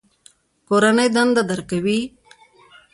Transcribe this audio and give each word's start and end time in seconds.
کورنۍ 0.67 1.07
دنده 1.15 1.41
درکوي؟ 1.49 1.99